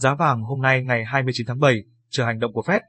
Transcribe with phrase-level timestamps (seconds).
[0.00, 2.80] Giá vàng hôm nay ngày 29 tháng 7, chờ hành động của Fed.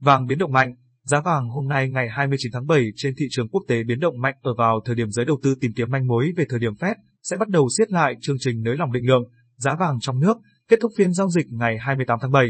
[0.00, 3.48] Vàng biến động mạnh, giá vàng hôm nay ngày 29 tháng 7 trên thị trường
[3.48, 6.06] quốc tế biến động mạnh ở vào thời điểm giới đầu tư tìm kiếm manh
[6.06, 9.06] mối về thời điểm Fed sẽ bắt đầu siết lại chương trình nới lỏng định
[9.06, 9.22] lượng.
[9.56, 10.36] Giá vàng trong nước
[10.68, 12.46] kết thúc phiên giao dịch ngày 28 tháng 7.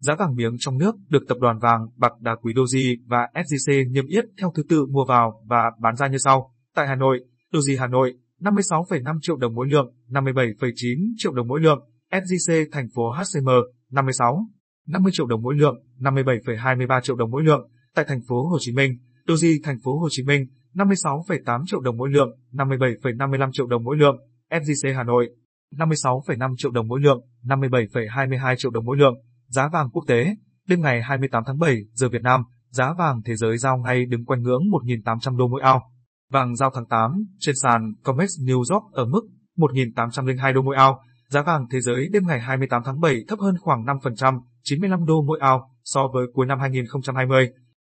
[0.00, 3.92] Giá vàng miếng trong nước được tập đoàn vàng bạc đá quý Doji và SJC
[3.92, 6.54] niêm yết theo thứ tự mua vào và bán ra như sau.
[6.74, 7.20] Tại Hà Nội,
[7.52, 11.91] Doji Hà Nội 56,5 triệu đồng mỗi lượng, 57,9 triệu đồng mỗi lượng.
[12.12, 13.48] SJC thành phố HCM
[13.90, 14.46] 56,
[14.86, 17.70] 50 triệu đồng mỗi lượng, 57,23 triệu đồng mỗi lượng.
[17.94, 18.92] Tại thành phố Hồ Chí Minh,
[19.26, 23.96] Doji thành phố Hồ Chí Minh 56,8 triệu đồng mỗi lượng, 57,55 triệu đồng mỗi
[23.96, 24.16] lượng.
[24.50, 25.30] SJC Hà Nội
[25.76, 29.14] 56,5 triệu đồng mỗi lượng, 57,22 triệu đồng mỗi lượng.
[29.46, 30.36] Giá vàng quốc tế,
[30.68, 34.24] đêm ngày 28 tháng 7 giờ Việt Nam, giá vàng thế giới giao ngay đứng
[34.24, 35.82] quanh ngưỡng 1.800 đô mỗi ao.
[36.30, 39.22] Vàng giao tháng 8 trên sàn COMEX New York ở mức
[39.56, 41.02] 1.802 đô mỗi ao.
[41.32, 45.22] Giá vàng thế giới đêm ngày 28 tháng 7 thấp hơn khoảng 5%, 95 đô
[45.22, 47.48] mỗi ao so với cuối năm 2020.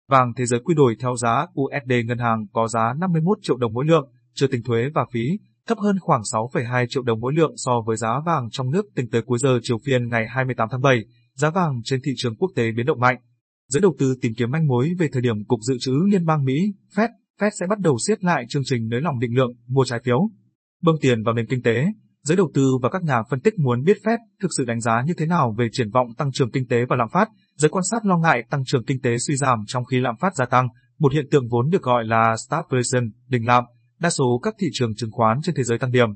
[0.08, 3.72] Vàng thế giới quy đổi theo giá USD ngân hàng có giá 51 triệu đồng
[3.72, 7.52] mỗi lượng, chưa tính thuế và phí, thấp hơn khoảng 6,2 triệu đồng mỗi lượng
[7.56, 10.80] so với giá vàng trong nước tính tới cuối giờ chiều phiên ngày 28 tháng
[10.80, 11.04] 7.
[11.34, 13.16] Giá vàng trên thị trường quốc tế biến động mạnh.
[13.68, 16.44] Giới đầu tư tìm kiếm manh mối về thời điểm Cục Dự trữ Liên bang
[16.44, 17.08] Mỹ, Fed,
[17.40, 20.30] Fed sẽ bắt đầu siết lại chương trình nới lỏng định lượng mua trái phiếu,
[20.82, 21.86] bơm tiền vào nền kinh tế.
[22.22, 25.02] Giới đầu tư và các nhà phân tích muốn biết Fed thực sự đánh giá
[25.06, 27.28] như thế nào về triển vọng tăng trưởng kinh tế và lạm phát.
[27.56, 30.34] Giới quan sát lo ngại tăng trưởng kinh tế suy giảm trong khi lạm phát
[30.34, 30.68] gia tăng,
[30.98, 33.64] một hiện tượng vốn được gọi là stagflation, đình lạm.
[34.00, 36.08] Đa số các thị trường chứng khoán trên thế giới tăng điểm,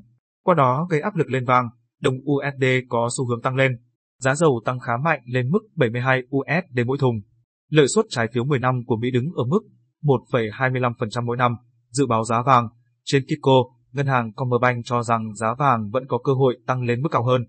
[0.43, 1.69] qua đó gây áp lực lên vàng.
[2.01, 3.71] Đồng USD có xu hướng tăng lên.
[4.19, 7.15] Giá dầu tăng khá mạnh lên mức 72 USD mỗi thùng.
[7.69, 9.59] Lợi suất trái phiếu 10 năm của Mỹ đứng ở mức
[10.03, 11.55] 1,25% mỗi năm.
[11.89, 12.67] Dự báo giá vàng
[13.03, 17.01] trên Kitco, ngân hàng Commerbank cho rằng giá vàng vẫn có cơ hội tăng lên
[17.01, 17.41] mức cao hơn.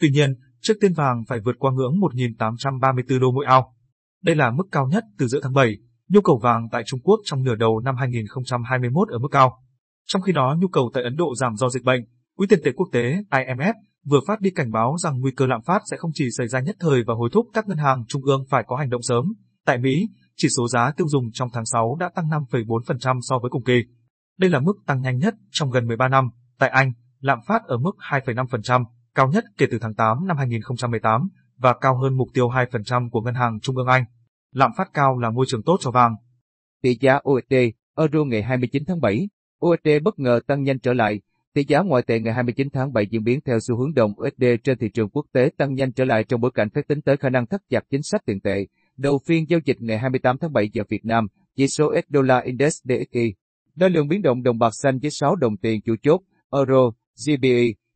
[0.00, 1.92] Tuy nhiên, trước tiên vàng phải vượt qua ngưỡng
[2.38, 3.74] 1.834 đô mỗi ao.
[4.22, 5.76] Đây là mức cao nhất từ giữa tháng 7.
[6.08, 9.62] Nhu cầu vàng tại Trung Quốc trong nửa đầu năm 2021 ở mức cao.
[10.06, 12.00] Trong khi đó, nhu cầu tại Ấn Độ giảm do dịch bệnh.
[12.36, 15.60] Quỹ tiền tệ quốc tế IMF vừa phát đi cảnh báo rằng nguy cơ lạm
[15.62, 18.24] phát sẽ không chỉ xảy ra nhất thời và hối thúc các ngân hàng trung
[18.24, 19.24] ương phải có hành động sớm.
[19.66, 23.50] Tại Mỹ, chỉ số giá tiêu dùng trong tháng 6 đã tăng 5,4% so với
[23.50, 23.82] cùng kỳ.
[24.38, 26.30] Đây là mức tăng nhanh nhất trong gần 13 năm.
[26.58, 28.84] Tại Anh, lạm phát ở mức 2,5%,
[29.14, 33.20] cao nhất kể từ tháng 8 năm 2018 và cao hơn mục tiêu 2% của
[33.20, 34.04] Ngân hàng Trung ương Anh.
[34.52, 36.14] Lạm phát cao là môi trường tốt cho vàng.
[36.82, 37.54] Tỷ giá USD,
[37.96, 39.28] Euro ngày 29 tháng 7,
[39.66, 41.20] USD bất ngờ tăng nhanh trở lại.
[41.54, 44.44] Tỷ giá ngoại tệ ngày 29 tháng 7 diễn biến theo xu hướng đồng USD
[44.64, 47.16] trên thị trường quốc tế tăng nhanh trở lại trong bối cảnh phép tính tới
[47.16, 48.66] khả năng thắt chặt chính sách tiền tệ.
[48.96, 51.26] Đầu phiên giao dịch ngày 28 tháng 7 giờ Việt Nam,
[51.56, 53.34] chỉ số S Dollar Index DXY,
[53.78, 56.20] đo lượng biến động đồng bạc xanh với 6 đồng tiền chủ chốt,
[56.52, 56.90] Euro,
[57.26, 57.46] GBP,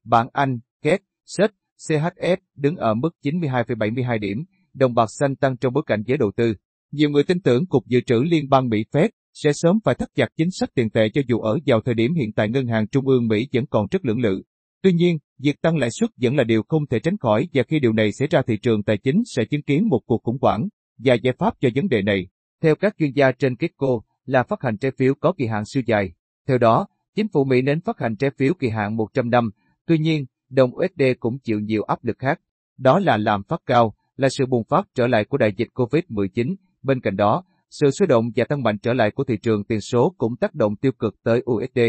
[0.05, 1.51] bảng Anh, KED, SET,
[1.89, 4.45] CHF đứng ở mức 92,72 điểm,
[4.75, 6.55] đồng bạc xanh tăng trong bối cảnh giới đầu tư.
[6.93, 10.09] Nhiều người tin tưởng Cục Dự trữ Liên bang Mỹ Fed sẽ sớm phải thắt
[10.15, 12.87] chặt chính sách tiền tệ cho dù ở vào thời điểm hiện tại Ngân hàng
[12.89, 14.43] Trung ương Mỹ vẫn còn rất lưỡng lự.
[14.83, 17.81] Tuy nhiên, việc tăng lãi suất vẫn là điều không thể tránh khỏi và khi
[17.81, 20.69] điều này xảy ra thị trường tài chính sẽ chứng kiến một cuộc khủng hoảng
[20.99, 22.27] và giải pháp cho vấn đề này.
[22.63, 25.83] Theo các chuyên gia trên Kitco, là phát hành trái phiếu có kỳ hạn siêu
[25.87, 26.13] dài.
[26.49, 29.51] Theo đó, chính phủ Mỹ nên phát hành trái phiếu kỳ hạn 100 năm.
[29.87, 32.41] Tuy nhiên, đồng USD cũng chịu nhiều áp lực khác.
[32.79, 36.55] Đó là làm phát cao, là sự bùng phát trở lại của đại dịch COVID-19.
[36.83, 39.81] Bên cạnh đó, sự sôi động và tăng mạnh trở lại của thị trường tiền
[39.81, 41.81] số cũng tác động tiêu cực tới USD.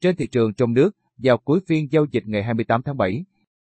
[0.00, 3.24] Trên thị trường trong nước, vào cuối phiên giao dịch ngày 28 tháng 7,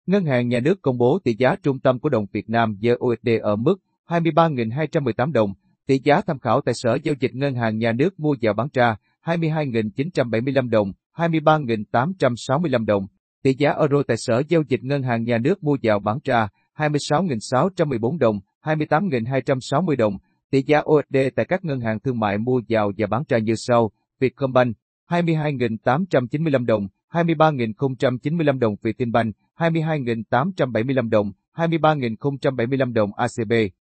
[0.06, 2.96] Ngân hàng Nhà nước công bố tỷ giá trung tâm của đồng Việt Nam với
[2.96, 5.54] USD ở mức 23.218 đồng,
[5.86, 8.68] tỷ giá tham khảo tại Sở Giao dịch Ngân hàng Nhà nước mua vào bán
[8.72, 13.06] ra 22.975 đồng, 23.865 đồng,
[13.42, 16.48] tỷ giá euro tại Sở Giao dịch Ngân hàng Nhà nước mua vào bán ra
[16.76, 20.18] 26.614 đồng, 28.260 đồng,
[20.50, 23.54] tỷ giá USD tại các ngân hàng thương mại mua vào và bán ra như
[23.56, 23.90] sau,
[24.20, 24.76] Vietcombank
[25.08, 28.76] 22.895 đồng, 23.095 đồng.
[28.82, 33.10] Vietinbank, 22.875 đồng, 23.075 đồng.
[33.16, 33.52] ACB,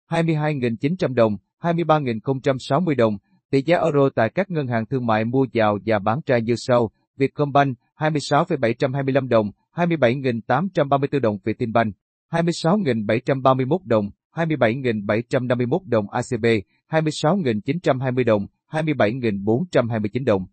[0.09, 3.19] 22.900 đồng, 23.060 đồng.
[3.51, 6.55] Tỷ giá euro tại các ngân hàng thương mại mua vào và bán ra như
[6.57, 6.91] sau.
[7.17, 11.95] Vietcombank 26,725 đồng, 27.834 đồng Vietinbank,
[12.31, 16.47] 26.731 đồng, 27.751 đồng ACB,
[16.91, 20.47] 26.920 đồng, 27.429 đồng.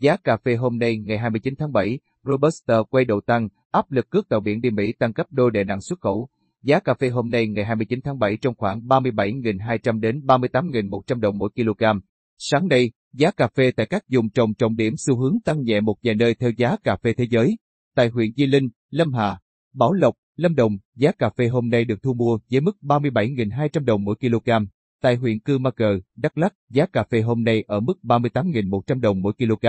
[0.00, 4.10] Giá cà phê hôm nay ngày 29 tháng 7, Robusta quay đầu tăng, áp lực
[4.10, 6.28] cước tàu biển đi Mỹ tăng cấp đôi để nặng xuất khẩu.
[6.66, 11.38] Giá cà phê hôm nay ngày 29 tháng 7 trong khoảng 37.200 đến 38.100 đồng
[11.38, 11.84] mỗi kg.
[12.38, 15.80] Sáng nay, giá cà phê tại các vùng trồng trọng điểm xu hướng tăng nhẹ
[15.80, 17.56] một vài nơi theo giá cà phê thế giới.
[17.94, 19.38] Tại huyện Di Linh, Lâm Hà,
[19.74, 23.84] Bảo Lộc, Lâm Đồng, giá cà phê hôm nay được thu mua với mức 37.200
[23.84, 24.50] đồng mỗi kg.
[25.02, 29.00] Tại huyện Cư Ma Cờ, Đắk Lắk, giá cà phê hôm nay ở mức 38.100
[29.00, 29.66] đồng mỗi kg.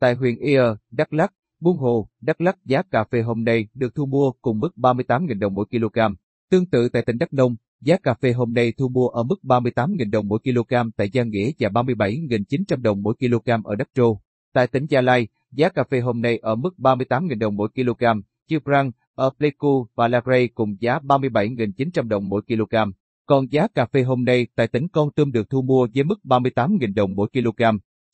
[0.00, 3.94] Tại huyện Ia, Đắk Lắk, Buôn Hồ, Đắk Lắk giá cà phê hôm nay được
[3.94, 6.14] thu mua cùng mức 38.000 đồng mỗi kg.
[6.50, 9.36] Tương tự tại tỉnh Đắk Nông, giá cà phê hôm nay thu mua ở mức
[9.42, 14.18] 38.000 đồng mỗi kg tại Gia Nghĩa và 37.900 đồng mỗi kg ở Đắk Trô.
[14.52, 18.04] Tại tỉnh Gia Lai, giá cà phê hôm nay ở mức 38.000 đồng mỗi kg,
[18.48, 22.76] Chư Prang, ở Pleiku và Larey cùng giá 37.900 đồng mỗi kg.
[23.26, 26.20] Còn giá cà phê hôm nay tại tỉnh Con Tum được thu mua với mức
[26.24, 27.62] 38.000 đồng mỗi kg.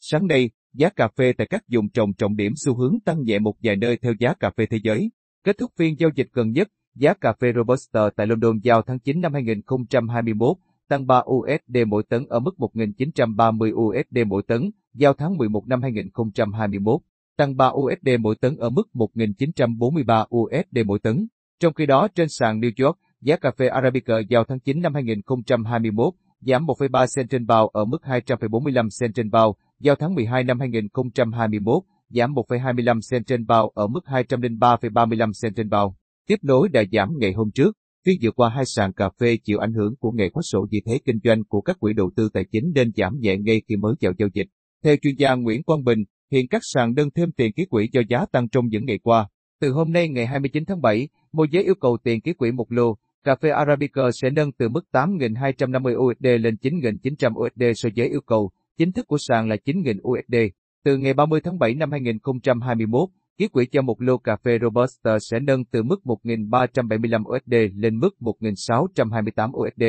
[0.01, 3.39] Sáng nay, giá cà phê tại các vùng trồng trọng điểm xu hướng tăng nhẹ
[3.39, 5.11] một vài nơi theo giá cà phê thế giới.
[5.45, 6.69] Kết thúc phiên giao dịch gần nhất,
[7.01, 10.57] giá cà phê Robusta tại London giao tháng 9 năm 2021
[10.89, 15.83] tăng 3 USD mỗi tấn ở mức 1.930 USD mỗi tấn, giao tháng 11 năm
[15.83, 17.01] 2021
[17.37, 21.27] tăng 3 USD mỗi tấn ở mức 1.943 USD mỗi tấn.
[21.61, 24.95] Trong khi đó, trên sàn New York, giá cà phê Arabica giao tháng 9 năm
[24.95, 30.45] 2021 giảm 1,3 cent trên bao ở mức 245 cent trên bao, giao tháng 12
[30.45, 36.00] năm 2021 giảm 1,25 cent trên bao ở mức 203,35 cent trên bao.
[36.31, 39.59] Tiếp nối đã giảm ngày hôm trước, phiên vừa qua hai sàn cà phê chịu
[39.59, 42.29] ảnh hưởng của ngày khóa sổ vì thế kinh doanh của các quỹ đầu tư
[42.33, 44.47] tài chính nên giảm nhẹ ngay khi mới chào giao dịch.
[44.85, 48.01] Theo chuyên gia Nguyễn Quang Bình, hiện các sàn đơn thêm tiền ký quỹ do
[48.09, 49.29] giá tăng trong những ngày qua.
[49.61, 52.73] Từ hôm nay ngày 29 tháng 7, môi giới yêu cầu tiền ký quỹ một
[52.73, 58.09] lô, cà phê Arabica sẽ nâng từ mức 8.250 USD lên 9.900 USD so với
[58.09, 60.37] yêu cầu, chính thức của sàn là 9.000 USD.
[60.85, 63.09] Từ ngày 30 tháng 7 năm 2021,
[63.41, 67.99] ký quỹ cho một lô cà phê Robusta sẽ nâng từ mức 1.375 USD lên
[67.99, 69.83] mức 1.628 USD.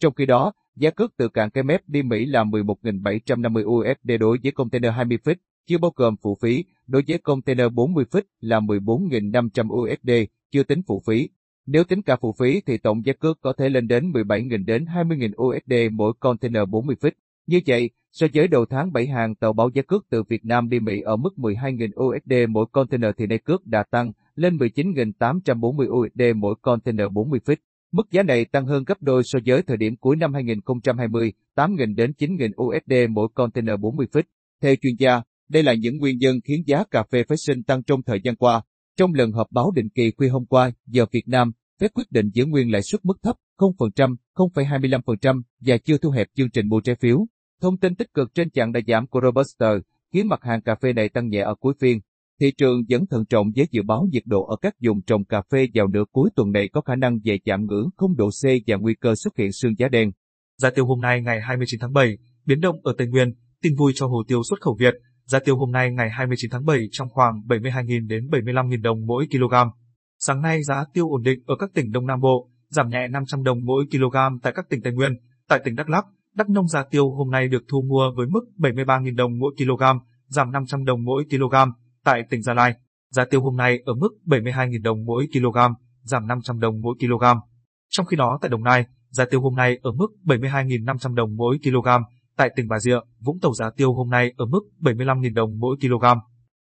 [0.00, 4.38] Trong khi đó, giá cước từ cảng cái mép đi Mỹ là 11.750 USD đối
[4.42, 5.34] với container 20 feet,
[5.66, 10.10] chưa bao gồm phụ phí, đối với container 40 feet là 14.500 USD,
[10.50, 11.28] chưa tính phụ phí.
[11.66, 14.84] Nếu tính cả phụ phí thì tổng giá cước có thể lên đến 17.000 đến
[14.84, 17.12] 20.000 USD mỗi container 40 feet.
[17.46, 20.68] Như vậy, so với đầu tháng 7 hàng tàu báo giá cước từ Việt Nam
[20.68, 25.88] đi Mỹ ở mức 12.000 USD mỗi container thì nay cước đã tăng lên 19.840
[25.88, 27.56] USD mỗi container 40 feet.
[27.92, 31.94] Mức giá này tăng hơn gấp đôi so với thời điểm cuối năm 2020, 8.000
[31.94, 34.22] đến 9.000 USD mỗi container 40 feet.
[34.62, 37.82] Theo chuyên gia, đây là những nguyên nhân khiến giá cà phê phái sinh tăng
[37.82, 38.62] trong thời gian qua.
[38.96, 42.30] Trong lần họp báo định kỳ khuya hôm qua, giờ Việt Nam, Fed quyết định
[42.34, 46.80] giữ nguyên lãi suất mức thấp 0%, 0,25% và chưa thu hẹp chương trình mua
[46.80, 47.26] trái phiếu.
[47.64, 49.66] Thông tin tích cực trên chặng đã giảm của Robusta
[50.12, 52.00] khiến mặt hàng cà phê này tăng nhẹ ở cuối phiên.
[52.40, 55.42] Thị trường vẫn thận trọng với dự báo nhiệt độ ở các vùng trồng cà
[55.50, 58.42] phê vào nửa cuối tuần này có khả năng về chạm ngưỡng 0 độ C
[58.66, 60.12] và nguy cơ xuất hiện sương giá đen.
[60.58, 63.92] Giá tiêu hôm nay ngày 29 tháng 7, biến động ở Tây Nguyên, tin vui
[63.94, 64.94] cho hồ tiêu xuất khẩu Việt.
[65.24, 69.26] Giá tiêu hôm nay ngày 29 tháng 7 trong khoảng 72.000 đến 75.000 đồng mỗi
[69.30, 69.54] kg.
[70.18, 73.42] Sáng nay giá tiêu ổn định ở các tỉnh Đông Nam Bộ, giảm nhẹ 500
[73.42, 75.12] đồng mỗi kg tại các tỉnh Tây Nguyên.
[75.48, 76.04] Tại tỉnh Đắk Lắk,
[76.34, 79.82] Đắk Nông giá tiêu hôm nay được thu mua với mức 73.000 đồng mỗi kg,
[80.26, 81.54] giảm 500 đồng mỗi kg.
[82.04, 82.74] Tại tỉnh Gia Lai,
[83.10, 85.58] giá tiêu hôm nay ở mức 72.000 đồng mỗi kg,
[86.02, 87.24] giảm 500 đồng mỗi kg.
[87.90, 91.58] Trong khi đó tại Đồng Nai, giá tiêu hôm nay ở mức 72.500 đồng mỗi
[91.58, 91.88] kg,
[92.36, 95.76] Tại tỉnh Bà Rịa, Vũng Tàu giá tiêu hôm nay ở mức 75.000 đồng mỗi
[95.80, 96.04] kg.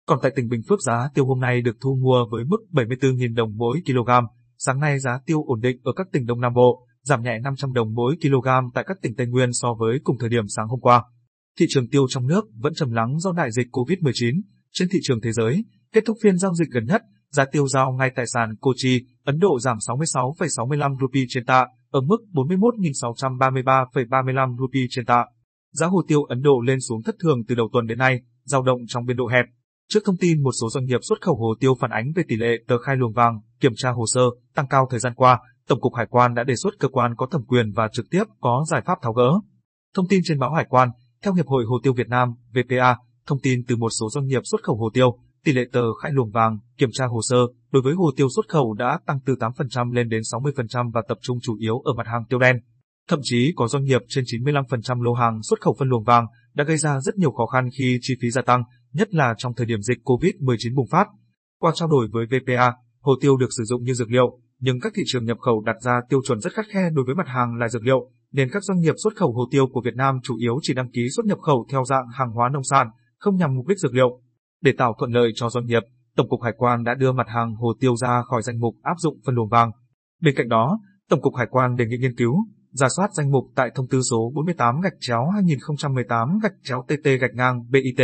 [0.07, 3.35] Còn tại tỉnh Bình Phước giá tiêu hôm nay được thu mua với mức 74.000
[3.35, 4.11] đồng mỗi kg.
[4.59, 7.73] Sáng nay giá tiêu ổn định ở các tỉnh Đông Nam Bộ, giảm nhẹ 500
[7.73, 10.81] đồng mỗi kg tại các tỉnh Tây Nguyên so với cùng thời điểm sáng hôm
[10.81, 11.05] qua.
[11.59, 14.41] Thị trường tiêu trong nước vẫn trầm lắng do đại dịch COVID-19.
[14.73, 17.93] Trên thị trường thế giới, kết thúc phiên giao dịch gần nhất, giá tiêu giao
[17.93, 24.83] ngay tại sàn Kochi, Ấn Độ giảm 66,65 rupee trên tạ, ở mức 41.633,35 rupee
[24.91, 25.25] trên tạ.
[25.73, 28.63] Giá hồ tiêu Ấn Độ lên xuống thất thường từ đầu tuần đến nay, dao
[28.63, 29.45] động trong biên độ hẹp.
[29.89, 32.37] Trước thông tin một số doanh nghiệp xuất khẩu hồ tiêu phản ánh về tỷ
[32.37, 34.23] lệ tờ khai luồng vàng, kiểm tra hồ sơ
[34.55, 35.39] tăng cao thời gian qua,
[35.71, 38.25] Tổng cục Hải quan đã đề xuất cơ quan có thẩm quyền và trực tiếp
[38.41, 39.33] có giải pháp tháo gỡ.
[39.97, 40.89] Thông tin trên báo Hải quan,
[41.23, 42.97] theo Hiệp hội Hồ tiêu Việt Nam, VPA,
[43.27, 46.13] thông tin từ một số doanh nghiệp xuất khẩu hồ tiêu, tỷ lệ tờ khai
[46.13, 47.37] luồng vàng, kiểm tra hồ sơ
[47.73, 51.19] đối với hồ tiêu xuất khẩu đã tăng từ 8% lên đến 60% và tập
[51.23, 52.57] trung chủ yếu ở mặt hàng tiêu đen.
[53.09, 56.65] Thậm chí có doanh nghiệp trên 95% lô hàng xuất khẩu phân luồng vàng đã
[56.65, 58.63] gây ra rất nhiều khó khăn khi chi phí gia tăng,
[58.93, 61.09] nhất là trong thời điểm dịch COVID-19 bùng phát.
[61.61, 64.93] Qua trao đổi với VPA, hồ tiêu được sử dụng như dược liệu, nhưng các
[64.97, 67.55] thị trường nhập khẩu đặt ra tiêu chuẩn rất khắt khe đối với mặt hàng
[67.59, 70.37] là dược liệu, nên các doanh nghiệp xuất khẩu hồ tiêu của Việt Nam chủ
[70.37, 72.89] yếu chỉ đăng ký xuất nhập khẩu theo dạng hàng hóa nông sản,
[73.19, 74.21] không nhằm mục đích dược liệu.
[74.63, 75.83] Để tạo thuận lợi cho doanh nghiệp,
[76.17, 78.95] Tổng cục Hải quan đã đưa mặt hàng hồ tiêu ra khỏi danh mục áp
[78.99, 79.71] dụng phân luồng vàng.
[80.23, 82.35] Bên cạnh đó, Tổng cục Hải quan đề nghị nghiên cứu,
[82.73, 87.05] giả soát danh mục tại thông tư số 48 gạch chéo 2018 gạch chéo TT
[87.21, 88.01] gạch ngang BIT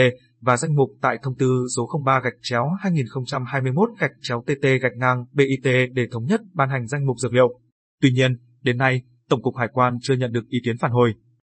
[0.46, 4.96] và danh mục tại thông tư số 03 gạch chéo 2021 gạch chéo TT gạch
[4.96, 7.60] ngang BIT để thống nhất ban hành danh mục dược liệu.
[8.02, 11.14] Tuy nhiên, đến nay, Tổng cục Hải quan chưa nhận được ý kiến phản hồi.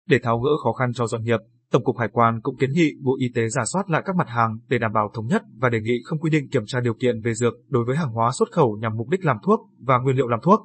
[0.09, 1.39] Để tháo gỡ khó khăn cho doanh nghiệp,
[1.71, 4.27] Tổng cục Hải quan cũng kiến nghị Bộ Y tế giả soát lại các mặt
[4.27, 6.93] hàng để đảm bảo thống nhất và đề nghị không quy định kiểm tra điều
[6.93, 9.97] kiện về dược đối với hàng hóa xuất khẩu nhằm mục đích làm thuốc và
[9.97, 10.59] nguyên liệu làm thuốc.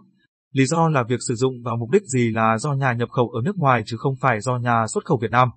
[0.52, 3.29] Lý do là việc sử dụng vào mục đích gì là do nhà nhập khẩu
[3.29, 5.49] ở nước ngoài chứ không phải do nhà xuất khẩu Việt Nam.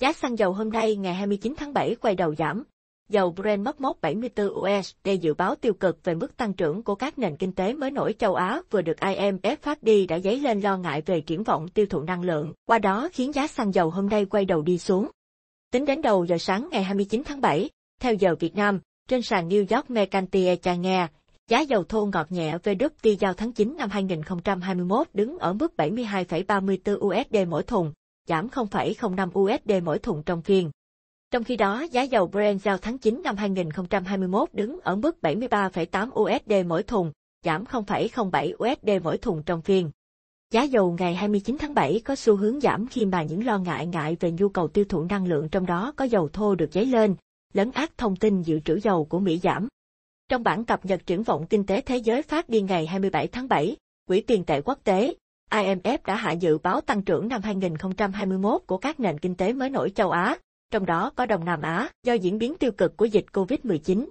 [0.00, 2.64] Giá xăng dầu hôm nay ngày 29 tháng 7 quay đầu giảm.
[3.08, 6.94] Dầu Brent mất mốc 74 USD dự báo tiêu cực về mức tăng trưởng của
[6.94, 10.40] các nền kinh tế mới nổi châu Á vừa được IMF phát đi đã dấy
[10.40, 13.74] lên lo ngại về triển vọng tiêu thụ năng lượng, qua đó khiến giá xăng
[13.74, 15.08] dầu hôm nay quay đầu đi xuống.
[15.72, 19.48] Tính đến đầu giờ sáng ngày 29 tháng 7, theo giờ Việt Nam, trên sàn
[19.48, 21.06] New York Mercantile nghe,
[21.48, 26.96] giá dầu thô ngọt nhẹ WTI giao tháng 9 năm 2021 đứng ở mức 72,34
[26.98, 27.92] USD mỗi thùng,
[28.26, 30.70] giảm 0,05 USD mỗi thùng trong phiên.
[31.30, 36.10] Trong khi đó, giá dầu Brent giao tháng 9 năm 2021 đứng ở mức 73,8
[36.20, 37.12] USD mỗi thùng,
[37.44, 39.90] giảm 0,07 USD mỗi thùng trong phiên.
[40.52, 43.86] Giá dầu ngày 29 tháng 7 có xu hướng giảm khi mà những lo ngại
[43.86, 46.86] ngại về nhu cầu tiêu thụ năng lượng trong đó có dầu thô được dấy
[46.86, 47.14] lên,
[47.52, 49.68] lấn át thông tin dự trữ dầu của Mỹ giảm.
[50.28, 53.48] Trong bản cập nhật triển vọng kinh tế thế giới phát đi ngày 27 tháng
[53.48, 55.14] 7, Quỹ tiền tệ quốc tế
[55.50, 59.70] IMF đã hạ dự báo tăng trưởng năm 2021 của các nền kinh tế mới
[59.70, 60.36] nổi châu Á,
[60.70, 64.06] trong đó có Đông Nam Á, do diễn biến tiêu cực của dịch COVID-19.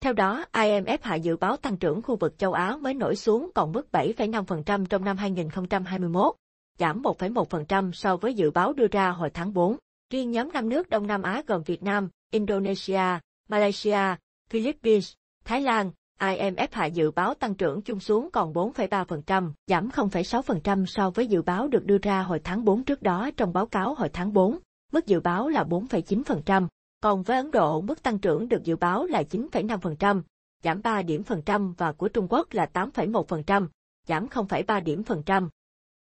[0.00, 3.50] Theo đó, IMF hạ dự báo tăng trưởng khu vực châu Á mới nổi xuống
[3.54, 6.34] còn mức 7,5% trong năm 2021,
[6.78, 9.76] giảm 1,1% so với dự báo đưa ra hồi tháng 4.
[10.10, 13.18] Riêng nhóm năm nước Đông Nam Á gồm Việt Nam, Indonesia,
[13.48, 14.16] Malaysia,
[14.50, 15.12] Philippines,
[15.44, 21.10] Thái Lan, IMF hạ dự báo tăng trưởng chung xuống còn 4,3%, giảm 0,6% so
[21.10, 24.08] với dự báo được đưa ra hồi tháng 4 trước đó trong báo cáo hồi
[24.12, 24.58] tháng 4,
[24.92, 26.66] mức dự báo là 4,9%.
[27.00, 30.22] Còn với Ấn Độ, mức tăng trưởng được dự báo là 9,5%,
[30.62, 33.66] giảm 3 điểm phần trăm và của Trung Quốc là 8,1%,
[34.08, 35.48] giảm 0,3 điểm phần trăm.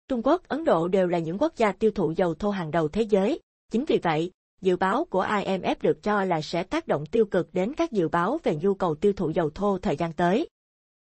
[0.07, 2.88] Trung Quốc, Ấn Độ đều là những quốc gia tiêu thụ dầu thô hàng đầu
[2.88, 3.39] thế giới.
[3.72, 4.31] Chính vì vậy,
[4.62, 8.07] dự báo của IMF được cho là sẽ tác động tiêu cực đến các dự
[8.07, 10.50] báo về nhu cầu tiêu thụ dầu thô thời gian tới.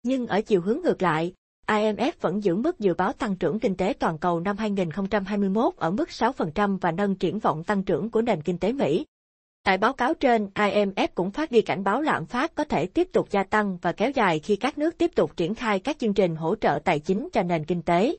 [0.04, 1.34] Nhưng ở chiều hướng ngược lại,
[1.68, 5.92] IMF vẫn giữ mức dự báo tăng trưởng kinh tế toàn cầu năm 2021 ở
[5.92, 9.06] mức 6% và nâng triển vọng tăng trưởng của nền kinh tế Mỹ.
[9.64, 13.08] Tại báo cáo trên, IMF cũng phát đi cảnh báo lạm phát có thể tiếp
[13.14, 16.14] tục gia tăng và kéo dài khi các nước tiếp tục triển khai các chương
[16.14, 18.16] trình hỗ trợ tài chính cho nền kinh tế.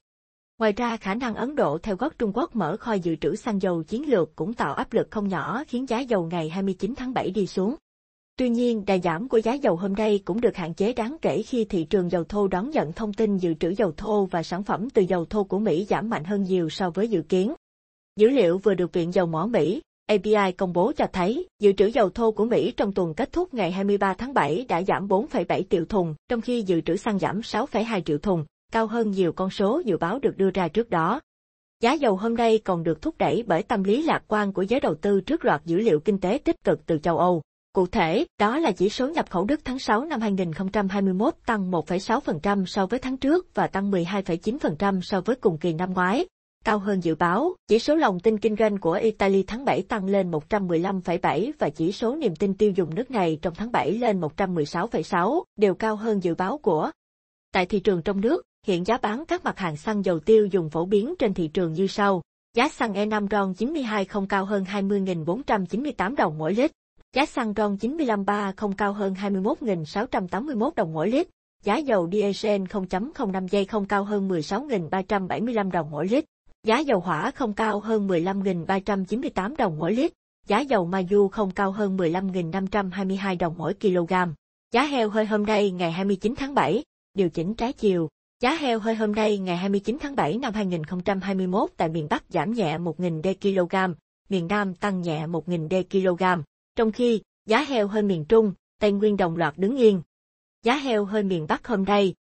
[0.62, 3.62] Ngoài ra khả năng Ấn Độ theo gót Trung Quốc mở kho dự trữ xăng
[3.62, 7.14] dầu chiến lược cũng tạo áp lực không nhỏ khiến giá dầu ngày 29 tháng
[7.14, 7.75] 7 đi xuống.
[8.37, 11.42] Tuy nhiên, đà giảm của giá dầu hôm nay cũng được hạn chế đáng kể
[11.42, 14.62] khi thị trường dầu thô đón nhận thông tin dự trữ dầu thô và sản
[14.62, 17.54] phẩm từ dầu thô của Mỹ giảm mạnh hơn nhiều so với dự kiến.
[18.16, 21.87] Dữ liệu vừa được Viện Dầu mỏ Mỹ, API công bố cho thấy, dự trữ
[21.87, 25.62] dầu thô của Mỹ trong tuần kết thúc ngày 23 tháng 7 đã giảm 4,7
[25.71, 29.50] triệu thùng, trong khi dự trữ xăng giảm 6,2 triệu thùng, cao hơn nhiều con
[29.50, 31.21] số dự báo được đưa ra trước đó.
[31.81, 34.81] Giá dầu hôm nay còn được thúc đẩy bởi tâm lý lạc quan của giới
[34.81, 37.43] đầu tư trước loạt dữ liệu kinh tế tích cực từ châu Âu.
[37.73, 42.64] Cụ thể, đó là chỉ số nhập khẩu Đức tháng 6 năm 2021 tăng 1,6%
[42.64, 46.26] so với tháng trước và tăng 12,9% so với cùng kỳ năm ngoái.
[46.64, 50.05] Cao hơn dự báo, chỉ số lòng tin kinh doanh của Italy tháng 7 tăng
[50.05, 54.21] lên 115,7 và chỉ số niềm tin tiêu dùng nước này trong tháng 7 lên
[54.21, 56.91] 116,6, đều cao hơn dự báo của.
[57.52, 60.71] Tại thị trường trong nước, hiện giá bán các mặt hàng xăng dầu tiêu dùng
[60.71, 62.23] phổ biến trên thị trường như sau.
[62.57, 66.71] Giá xăng E5 RON 92 không cao hơn 20.498 đồng mỗi lít.
[67.14, 71.28] Giá xăng RON 953 không cao hơn 21.681 đồng mỗi lít.
[71.64, 76.25] Giá dầu diesel 0.05 giây không cao hơn 16.375 đồng mỗi lít.
[76.66, 80.12] Giá dầu hỏa không cao hơn 15.398 đồng mỗi lít.
[80.47, 84.12] Giá dầu ma du không cao hơn 15.522 đồng mỗi kg.
[84.73, 86.83] Giá heo hơi hôm nay ngày 29 tháng 7,
[87.14, 88.09] điều chỉnh trái chiều.
[88.43, 92.53] Giá heo hơi hôm nay ngày 29 tháng 7 năm 2021 tại miền Bắc giảm
[92.53, 93.77] nhẹ 1.000 d kg,
[94.29, 96.43] miền Nam tăng nhẹ 1.000 d kg.
[96.77, 100.03] Trong khi, giá heo hơi miền Trung, Tây Nguyên đồng loạt đứng yên.
[100.63, 102.15] Giá heo hơi miền Bắc hôm nay.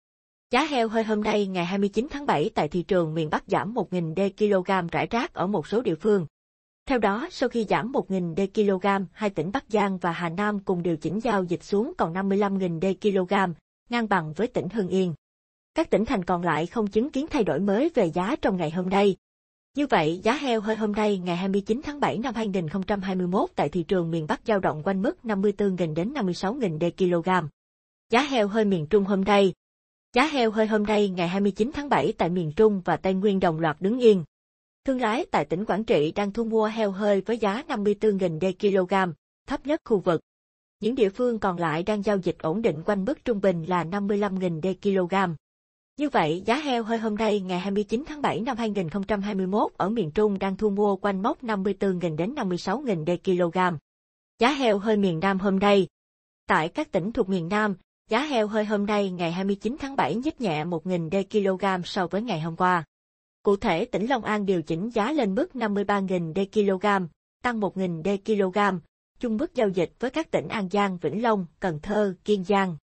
[0.50, 3.74] Giá heo hơi hôm nay ngày 29 tháng 7 tại thị trường miền Bắc giảm
[3.74, 6.26] 1.000 d kg rải rác ở một số địa phương.
[6.86, 10.58] Theo đó, sau khi giảm 1.000 d kg, hai tỉnh Bắc Giang và Hà Nam
[10.58, 13.52] cùng điều chỉnh giao dịch xuống còn 55.000 d kg,
[13.90, 15.14] ngang bằng với tỉnh Hưng Yên.
[15.74, 18.70] Các tỉnh thành còn lại không chứng kiến thay đổi mới về giá trong ngày
[18.70, 19.16] hôm nay.
[19.76, 23.82] Như vậy, giá heo hơi hôm nay ngày 29 tháng 7 năm 2021 tại thị
[23.82, 27.48] trường miền Bắc dao động quanh mức 54.000 đến 56.000 d kg.
[28.10, 29.52] Giá heo hơi miền Trung hôm nay.
[30.14, 33.40] Giá heo hơi hôm nay ngày 29 tháng 7 tại miền Trung và Tây Nguyên
[33.40, 34.24] đồng loạt đứng yên.
[34.84, 38.44] Thương lái tại tỉnh Quảng Trị đang thu mua heo hơi với giá 54.000 d
[38.60, 39.12] kg,
[39.46, 40.20] thấp nhất khu vực.
[40.80, 43.84] Những địa phương còn lại đang giao dịch ổn định quanh mức trung bình là
[43.84, 45.34] 55.000 đ-kg.
[45.96, 50.10] Như vậy, giá heo hơi hôm nay ngày 29 tháng 7 năm 2021 ở miền
[50.10, 53.76] Trung đang thu mua quanh mốc 54.000 đến 56.000 đ-kg.
[54.38, 55.86] Giá heo hơi miền Nam hôm nay.
[56.46, 57.74] Tại các tỉnh thuộc miền Nam,
[58.08, 62.22] giá heo hơi hôm nay ngày 29 tháng 7 nhích nhẹ 1.000 đ-kg so với
[62.22, 62.84] ngày hôm qua.
[63.42, 67.06] Cụ thể tỉnh Long An điều chỉnh giá lên mức 53.000 đ-kg,
[67.42, 68.78] tăng 1.000 đ-kg,
[69.20, 72.76] chung mức giao dịch với các tỉnh An Giang, Vĩnh Long, Cần Thơ, Kiên Giang.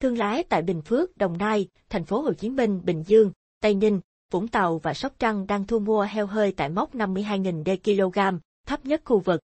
[0.00, 3.74] Thương lái tại Bình Phước, Đồng Nai, thành phố Hồ Chí Minh, Bình Dương, Tây
[3.74, 4.00] Ninh,
[4.30, 8.84] Vũng Tàu và Sóc Trăng đang thu mua heo hơi tại mốc 52.000 đ-kg, thấp
[8.84, 9.40] nhất khu vực.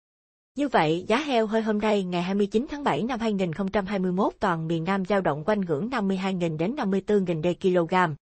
[0.56, 4.84] Như vậy, giá heo hơi hôm nay ngày 29 tháng 7 năm 2021 toàn miền
[4.84, 8.14] Nam dao động quanh ngưỡng 52.000 đến 54.000 đ-kg.